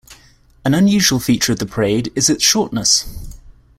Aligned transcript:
An 0.65 0.73
unusual 0.73 1.19
feature 1.19 1.51
of 1.51 1.59
the 1.59 1.67
parade 1.67 2.11
is 2.15 2.27
its 2.27 2.43
shortness. 2.43 3.37